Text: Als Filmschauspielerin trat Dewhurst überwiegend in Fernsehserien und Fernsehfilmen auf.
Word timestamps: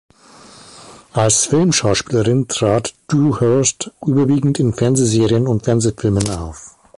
Als 1.13 1.45
Filmschauspielerin 1.45 2.47
trat 2.47 2.95
Dewhurst 3.11 3.91
überwiegend 4.03 4.59
in 4.59 4.73
Fernsehserien 4.73 5.45
und 5.45 5.65
Fernsehfilmen 5.65 6.27
auf. 6.31 6.75